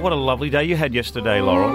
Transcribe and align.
what 0.00 0.12
a 0.12 0.16
lovely 0.16 0.50
day 0.50 0.64
you 0.64 0.76
had 0.76 0.94
yesterday, 0.94 1.40
Laurel. 1.40 1.70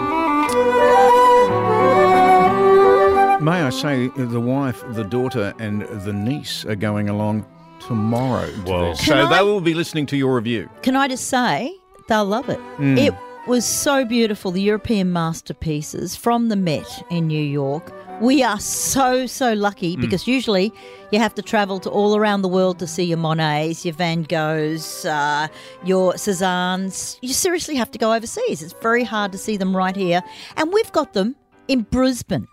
May 3.41 3.61
I 3.61 3.69
say, 3.69 4.07
the 4.17 4.39
wife, 4.39 4.83
the 4.93 5.03
daughter, 5.03 5.53
and 5.59 5.83
the 5.83 6.13
niece 6.13 6.65
are 6.65 6.75
going 6.75 7.09
along 7.09 7.45
tomorrow. 7.79 8.47
To 8.47 8.61
Whoa. 8.61 8.89
this. 8.89 9.05
So 9.05 9.25
I- 9.25 9.37
they 9.37 9.43
will 9.43 9.61
be 9.61 9.73
listening 9.75 10.07
to 10.07 10.17
your 10.17 10.35
review. 10.35 10.69
Can 10.81 10.95
I 10.95 11.07
just 11.07 11.27
say, 11.27 11.71
they'll 12.07 12.25
love 12.25 12.49
it. 12.49 12.59
Hmm. 12.77 12.97
It 12.97 13.13
was 13.47 13.65
so 13.65 14.03
beautiful. 14.05 14.49
The 14.51 14.61
European 14.61 15.13
masterpieces 15.13 16.15
from 16.15 16.49
the 16.49 16.55
Met 16.55 17.03
in 17.11 17.27
New 17.27 17.43
York. 17.43 17.93
We 18.21 18.43
are 18.43 18.59
so, 18.59 19.25
so 19.27 19.53
Hmm. 19.53 19.59
lucky 19.61 19.97
because 19.97 20.25
usually 20.27 20.71
you 21.11 21.19
have 21.19 21.35
to 21.35 21.41
travel 21.41 21.79
to 21.81 21.89
all 21.89 22.15
around 22.15 22.43
the 22.43 22.47
world 22.47 22.79
to 22.79 22.87
see 22.87 23.03
your 23.03 23.17
Monets, 23.17 23.83
your 23.85 23.93
Van 23.93 24.23
Goghs, 24.23 25.05
uh, 25.05 25.47
your 25.83 26.13
Cezannes. 26.13 27.17
You 27.21 27.33
seriously 27.33 27.75
have 27.75 27.91
to 27.91 27.97
go 27.99 28.13
overseas. 28.13 28.63
It's 28.63 28.73
very 28.81 29.03
hard 29.03 29.31
to 29.33 29.37
see 29.37 29.57
them 29.57 29.75
right 29.75 29.95
here. 29.95 30.21
And 30.55 30.71
we've 30.73 30.91
got 30.93 31.11
them 31.13 31.35
in 31.67 31.81
Brisbane, 31.81 32.47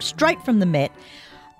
straight 0.00 0.44
from 0.44 0.58
the 0.58 0.66
Met. 0.66 0.90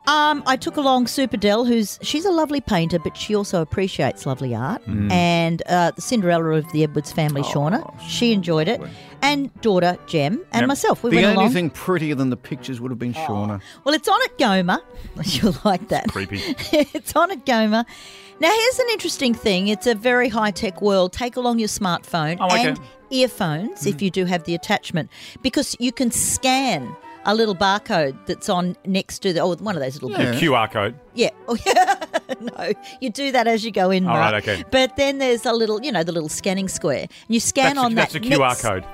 Um, 0.07 0.43
I 0.47 0.57
took 0.57 0.77
along 0.77 1.07
Super 1.07 1.39
Dell, 1.39 1.65
who's 1.65 1.99
she's 2.03 2.27
a 2.27 2.31
lovely 2.31 2.61
painter, 2.61 2.99
but 2.99 3.17
she 3.17 3.35
also 3.35 3.63
appreciates 3.63 4.27
lovely 4.27 4.55
art. 4.55 4.83
And 4.87 5.63
uh, 5.67 5.93
the 5.93 6.03
Cinderella 6.03 6.51
of 6.59 6.71
the 6.73 6.83
Edwards 6.83 7.11
family, 7.11 7.41
Shauna, 7.41 7.83
she 8.01 8.33
enjoyed 8.35 8.69
it, 8.69 8.83
and 9.23 9.51
daughter 9.63 9.97
Jem, 10.07 10.45
and 10.53 10.63
Yep. 10.63 10.69
myself. 10.69 11.03
We 11.03 11.09
the 11.11 11.17
went 11.17 11.27
only 11.29 11.37
along. 11.45 11.53
thing 11.55 11.71
prettier 11.71 12.15
than 12.15 12.29
the 12.29 12.37
pictures 12.37 12.83
would 12.83 12.91
have 12.91 12.99
been 12.99 13.15
Shauna. 13.15 13.63
Well, 13.85 13.95
it's 13.95 14.07
on 14.09 14.21
at 14.25 14.37
Goma. 14.37 14.81
You'll 15.43 15.57
like 15.65 15.89
that. 15.89 16.09
Creepy. 16.09 16.37
it's 16.73 17.17
on 17.17 17.31
at 17.31 17.47
Goma. 17.47 17.87
Now, 18.41 18.51
here's 18.51 18.79
an 18.81 18.87
interesting 18.91 19.33
thing. 19.33 19.69
It's 19.69 19.87
a 19.87 19.95
very 19.95 20.29
high 20.29 20.51
tech 20.51 20.83
world. 20.83 21.13
Take 21.15 21.37
along 21.37 21.61
your 21.61 21.69
smartphone 21.69 22.37
Oh, 22.41 22.47
okay. 22.47 22.69
and 22.69 22.81
earphones 23.09 23.87
if 23.87 24.03
you 24.03 24.11
do 24.11 24.25
have 24.27 24.45
the 24.45 24.55
attachment, 24.55 25.09
because 25.41 25.77
you 25.79 25.93
can 25.93 26.11
scan 26.11 26.95
a 27.27 27.35
little 27.35 27.55
barcode 27.55 28.17
that's 28.27 28.49
on 28.49 28.77
next 28.87 29.21
to 29.21 29.33
the 29.33 29.41
oh 29.41 29.55
one 29.57 29.77
of 29.77 29.83
those 29.83 30.01
little 30.03 30.11
Yeah. 30.11 30.35
QR 30.35 30.71
code. 30.71 30.95
yeah. 31.15 31.31
Oh, 31.49 31.57
yeah. 31.67 31.95
no, 32.41 32.73
you 33.01 33.11
do 33.11 33.31
that 33.33 33.47
as 33.47 33.65
you 33.65 33.71
go 33.71 33.91
in. 33.91 34.07
All 34.07 34.17
right, 34.17 34.31
Mark. 34.33 34.45
okay. 34.49 34.65
But 34.71 34.97
then 34.97 35.19
there's 35.19 35.45
a 35.45 35.53
little, 35.53 35.83
you 35.83 35.93
know, 35.93 36.03
the 36.03 36.13
little 36.13 36.29
scanning 36.31 36.69
square. 36.69 37.01
And 37.03 37.11
you 37.29 37.41
scan 37.41 37.77
That's, 37.77 37.85
on 37.85 37.95
that's 37.95 38.13
that. 38.15 38.23
That's 38.23 38.35
a 38.35 38.39
QR 38.39 38.49
next- 38.49 38.63
code. 38.63 38.85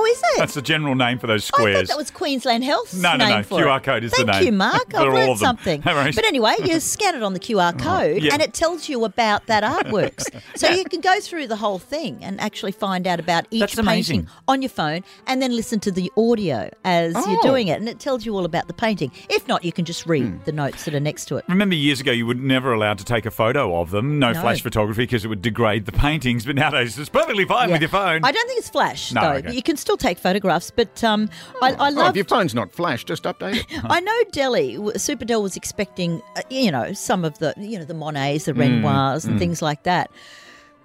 Oh, 0.00 0.04
is 0.04 0.18
it? 0.18 0.38
That's 0.38 0.54
the 0.54 0.62
general 0.62 0.94
name 0.94 1.18
for 1.18 1.26
those 1.26 1.44
squares. 1.44 1.74
I 1.76 1.80
thought 1.80 1.88
that 1.88 1.96
was 1.98 2.10
Queensland 2.12 2.62
Health's 2.62 2.94
No, 2.94 3.16
no, 3.16 3.24
name 3.26 3.36
no. 3.38 3.42
for 3.42 3.60
QR 3.62 3.78
it. 3.78 3.82
code 3.82 4.04
is 4.04 4.12
the 4.12 4.18
name. 4.18 4.26
Thank 4.32 4.46
you, 4.46 4.52
Mark. 4.52 4.94
I've 4.94 5.12
learned 5.12 5.38
something. 5.38 5.80
But 5.84 6.24
anyway, 6.24 6.54
you 6.64 6.78
scan 6.80 7.14
it 7.16 7.22
on 7.22 7.32
the 7.32 7.40
QR 7.40 7.76
code, 7.78 8.22
Yeah. 8.22 8.34
and 8.34 8.42
it 8.42 8.54
tells 8.54 8.88
you 8.88 9.04
about 9.04 9.46
that 9.46 9.64
artworks. 9.64 10.26
so 10.56 10.68
you 10.70 10.84
can 10.84 11.00
go 11.00 11.18
through 11.20 11.48
the 11.48 11.56
whole 11.56 11.78
thing 11.78 12.18
and 12.22 12.40
actually 12.40 12.72
find 12.72 13.06
out 13.06 13.18
about 13.18 13.46
each 13.50 13.60
That's 13.60 13.74
painting 13.74 13.86
amazing. 13.88 14.28
on 14.46 14.62
your 14.62 14.68
phone, 14.68 15.02
and 15.26 15.42
then 15.42 15.54
listen 15.56 15.80
to 15.80 15.90
the 15.90 16.12
audio 16.16 16.70
as 16.84 17.14
you're 17.26 17.38
Oh. 17.40 17.42
doing 17.42 17.68
it, 17.68 17.80
and 17.80 17.88
it 17.88 17.98
tells 17.98 18.24
you 18.24 18.34
all 18.36 18.44
about 18.44 18.68
the 18.68 18.74
painting. 18.74 19.10
If 19.28 19.48
not, 19.48 19.64
you 19.64 19.72
can 19.72 19.84
just 19.84 20.06
read 20.06 20.22
Hmm. 20.24 20.36
the 20.44 20.52
notes 20.52 20.84
that 20.84 20.94
are 20.94 21.00
next 21.00 21.24
to 21.26 21.36
it. 21.38 21.44
Remember 21.48 21.74
years 21.74 22.00
ago, 22.00 22.12
you 22.12 22.26
were 22.26 22.34
never 22.34 22.72
allowed 22.72 22.98
to 22.98 23.04
take 23.04 23.26
a 23.26 23.30
photo 23.32 23.80
of 23.80 23.90
them. 23.90 24.18
No, 24.20 24.32
No. 24.32 24.40
flash 24.40 24.62
photography 24.62 25.02
because 25.02 25.24
it 25.24 25.28
would 25.28 25.42
degrade 25.42 25.86
the 25.86 25.92
paintings. 25.92 26.44
But 26.44 26.54
nowadays, 26.56 26.98
it's 26.98 27.08
perfectly 27.08 27.44
fine 27.44 27.68
Yeah. 27.68 27.74
with 27.74 27.82
your 27.82 27.88
phone. 27.90 28.20
I 28.24 28.30
don't 28.32 28.46
think 28.46 28.60
it's 28.60 28.70
flash 28.70 29.12
No, 29.12 29.20
though. 29.20 29.28
okay. 29.38 29.52
You 29.52 29.62
can 29.62 29.76
still 29.76 29.96
take 29.98 30.18
photographs, 30.18 30.70
but 30.70 31.02
um, 31.04 31.28
I, 31.62 31.72
I 31.72 31.76
Oh, 31.80 31.88
if 31.88 31.94
love. 31.96 32.16
your 32.16 32.24
phone's 32.24 32.54
not 32.54 32.72
flash, 32.72 33.04
just 33.04 33.24
update 33.24 33.56
it. 33.56 33.66
I 33.84 34.00
know 34.00 34.22
Delhi, 34.32 34.74
Super 34.96 35.24
Superdell 35.24 35.42
was 35.42 35.56
expecting, 35.56 36.22
uh, 36.36 36.42
you 36.50 36.70
know, 36.70 36.92
some 36.92 37.24
of 37.24 37.38
the, 37.38 37.54
you 37.58 37.78
know, 37.78 37.84
the 37.84 37.94
Monets, 37.94 38.44
Mm, 38.44 38.46
the 38.46 38.54
Renoirs, 38.54 39.24
and 39.26 39.38
things 39.38 39.60
like 39.62 39.82
that. 39.84 40.10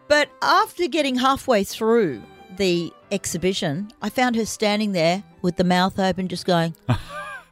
But 0.07 0.29
after 0.41 0.87
getting 0.87 1.15
halfway 1.15 1.63
through 1.63 2.21
the 2.57 2.91
exhibition, 3.11 3.91
I 4.01 4.09
found 4.09 4.35
her 4.35 4.45
standing 4.45 4.91
there 4.91 5.23
with 5.41 5.55
the 5.55 5.63
mouth 5.63 5.97
open, 5.99 6.27
just 6.27 6.45
going. 6.45 6.75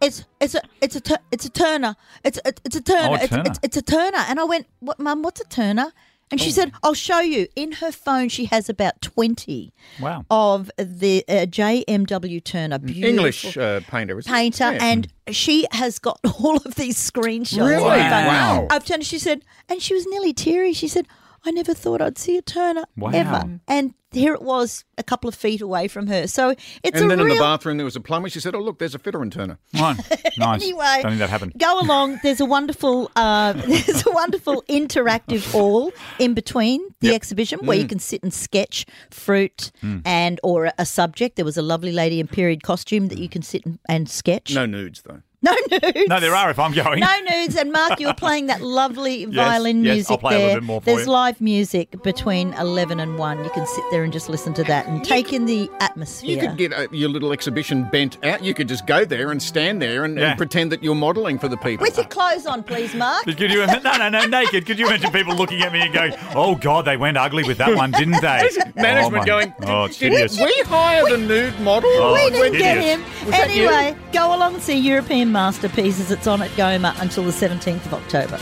It's 0.04 0.26
it's 0.40 0.56
a 0.56 0.62
it's 0.82 0.96
a 0.96 1.20
it's 1.32 1.46
a 1.46 1.50
Turner 1.52 1.96
it's 2.24 2.40
a, 2.44 2.54
it's 2.66 2.76
a 2.76 2.82
Turner 2.82 3.08
Oh, 3.10 3.14
a 3.14 3.18
it's, 3.20 3.30
Turner. 3.30 3.44
it's 3.46 3.60
it's 3.62 3.78
a 3.78 3.82
Turner 3.84 4.18
and 4.28 4.40
I 4.40 4.44
went 4.46 4.66
what 4.80 5.00
mum 5.00 5.22
what's 5.22 5.40
a 5.42 5.44
Turner 5.44 5.94
and 6.32 6.40
Oh. 6.40 6.44
she 6.44 6.52
said 6.52 6.72
I'll 6.84 6.94
show 6.94 7.20
you 7.20 7.48
in 7.56 7.74
her 7.74 7.92
phone 7.92 8.30
she 8.30 8.46
has 8.46 8.70
about 8.70 9.02
twenty 9.02 9.74
Wow. 10.00 10.26
of 10.32 10.72
the 10.78 11.24
uh, 11.28 11.46
JMW 11.48 12.44
Turner 12.44 12.80
beautiful 12.80 13.10
English 13.10 13.58
uh, 13.58 13.82
painter. 13.88 14.22
Painter, 14.22 14.72
Yeah. 14.74 14.80
and 14.82 15.08
she 15.30 15.66
has 15.72 16.00
got 16.00 16.20
all 16.40 16.58
of 16.58 16.76
these 16.76 16.98
screenshots. 16.98 17.66
Really? 17.68 17.82
Wow. 18.00 18.68
I've 18.70 18.86
turned. 18.86 19.06
She 19.06 19.20
said, 19.20 19.44
and 19.70 19.82
she 19.82 19.94
was 19.94 20.06
nearly 20.08 20.34
teary. 20.34 20.74
She 20.74 20.88
said, 20.88 21.08
"I 21.46 21.52
never 21.52 21.74
thought 21.74 22.02
I'd 22.02 22.18
see 22.18 22.38
a 22.38 22.42
Turner 22.42 22.84
Wow. 22.98 23.12
ever." 23.14 23.60
And 23.68 23.94
here 24.14 24.34
it 24.34 24.42
was, 24.42 24.84
a 24.98 25.04
couple 25.04 25.30
of 25.30 25.36
feet 25.36 25.62
away 25.62 25.88
from 25.88 26.08
her. 26.08 26.28
So 26.28 26.50
it's 26.50 26.62
And 26.84 27.06
a 27.06 27.08
then 27.08 27.20
in 27.22 27.30
the 27.30 27.36
bathroom 27.36 27.78
there 27.78 27.86
was 27.86 27.96
a 27.96 28.02
plumber. 28.02 28.30
She 28.30 28.40
said, 28.42 28.54
"Oh 28.56 28.60
look, 28.60 28.78
there's 28.80 28.94
a 28.96 29.00
fitter 29.00 29.22
and 29.22 29.32
turner." 29.32 29.58
Right. 29.74 29.98
Nice. 30.38 30.62
Anyway, 30.64 31.00
Don't 31.02 31.12
think 31.12 31.20
that 31.20 31.30
happened. 31.30 31.54
Go 31.58 31.80
along. 31.80 32.20
There's 32.24 32.42
a 32.42 32.46
wonderful, 32.46 33.10
uh, 33.16 33.54
there's 33.68 34.06
a 34.06 34.12
wonderful 34.12 34.64
interactive 34.70 35.50
hall 35.52 35.92
in 36.20 36.34
between 36.34 36.82
the 37.00 37.08
Yep. 37.08 37.16
exhibition 37.16 37.60
where 37.66 37.78
Mm. 37.78 37.82
you 37.82 37.88
can 37.88 38.00
sit 38.00 38.22
and 38.24 38.34
sketch 38.34 38.86
fruit 39.10 39.72
and 40.06 40.40
or 40.44 40.66
a, 40.66 40.74
a 40.80 40.86
subject. 40.86 41.36
There 41.38 41.46
was 41.46 41.58
a 41.58 41.62
lovely 41.62 41.92
lady 41.92 42.20
in 42.20 42.28
period 42.28 42.64
costume 42.64 43.08
that 43.08 43.18
you 43.18 43.30
can 43.30 43.42
sit 43.42 43.66
and, 43.66 43.80
and 43.88 44.10
sketch. 44.10 44.54
No 44.54 44.66
nudes 44.66 45.02
though. 45.04 45.22
no 45.44 45.56
nudes. 45.72 46.08
No, 46.08 46.20
there 46.20 46.36
are 46.36 46.52
if 46.52 46.60
I'm 46.60 46.72
going. 46.72 47.00
No 47.00 47.20
nudes. 47.32 47.56
And 47.56 47.72
Mark, 47.72 48.00
you 48.00 48.08
were 48.08 48.14
playing 48.14 48.46
that 48.48 48.62
lovely 48.62 49.26
violin 49.26 49.84
yes, 49.84 49.94
music 49.96 50.12
I'll 50.12 50.18
play 50.20 50.36
a 50.36 50.38
there. 50.38 50.48
little 50.48 50.62
bit 50.62 50.66
more 50.68 50.82
for 50.82 50.86
There's 50.86 51.06
you. 51.08 51.12
live 51.12 51.42
music 51.42 52.04
between 52.04 52.54
11 52.54 53.00
and 53.00 53.18
1. 53.18 53.44
You 53.44 53.50
can 53.50 53.66
sit 53.66 53.84
there 53.90 54.04
and 54.04 54.14
just 54.14 54.30
listen 54.30 54.54
to 54.54 54.64
that 54.66 54.86
and 54.88 55.04
take 55.04 55.34
in 55.34 55.46
the 55.46 55.68
atmosphere. 55.80 56.30
You 56.30 56.40
could 56.48 56.58
get 56.58 56.74
uh, 56.74 56.88
your 56.92 57.10
little 57.10 57.32
exhibition 57.34 57.86
bent 57.92 58.24
out. 58.24 58.44
You 58.44 58.54
could 58.54 58.68
just 58.68 58.86
go 58.86 59.04
there 59.04 59.32
and 59.32 59.42
stand 59.42 59.82
there 59.82 60.06
and, 60.06 60.18
Yeah. 60.18 60.30
and 60.30 60.38
pretend 60.38 60.72
that 60.74 60.84
you're 60.84 60.94
modelling 60.96 61.40
for 61.40 61.48
the 61.48 61.58
people. 61.58 61.86
With 61.86 61.98
your 61.98 62.06
clothes 62.06 62.46
on, 62.46 62.62
please, 62.64 62.94
Mark. 62.94 63.24
Could 63.26 63.40
you 63.40 63.66
no 63.66 63.80
no 63.80 64.10
no 64.10 64.26
naked? 64.28 64.66
Could 64.68 64.78
you 64.78 64.86
imagine 64.88 65.12
people 65.12 65.36
looking 65.36 65.62
at 65.62 65.74
me 65.74 65.82
and 65.82 65.94
going, 65.94 66.14
"Oh 66.36 66.54
God, 66.56 66.86
they 66.86 66.98
went 66.98 67.18
ugly 67.18 67.44
with 67.44 67.58
that 67.58 67.76
one, 67.76 67.90
didn't 67.92 68.22
they?" 68.22 68.48
Management 68.76 69.24
oh, 69.24 69.26
going, 69.26 69.54
"Oh, 69.64 69.86
it's 69.86 69.98
did 69.98 70.12
hideous." 70.12 70.40
we 70.40 70.54
hire 70.66 71.04
the 71.10 71.18
nude 71.18 71.60
model? 71.62 71.90
Oh, 71.94 72.14
we 72.14 72.30
didn't 72.30 72.60
get 72.60 72.78
him. 72.78 73.02
Was 73.26 73.56
you? 73.56 73.68
Anyway, 73.70 73.98
go 74.14 74.36
along 74.36 74.56
and 74.56 74.64
see 74.64 74.78
European 74.78 75.31
Masterpieces. 75.32 76.12
It's 76.12 76.28
on 76.28 76.42
at 76.42 76.52
Goma 76.52 77.00
until 77.02 77.24
the 77.24 77.32
17th 77.32 77.86
of 77.86 77.94
October. 77.94 78.40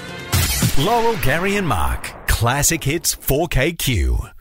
Laurel, 0.83 1.17
Gary, 1.23 1.57
and 1.57 1.67
Mark. 1.67 2.27
Classic 2.27 2.83
Hits 2.83 3.15
4KQ. 3.15 4.31